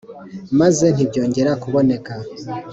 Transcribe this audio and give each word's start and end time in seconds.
Maze 0.59 0.85
ntibyongera 0.93 1.51
kuboneka 1.63 2.13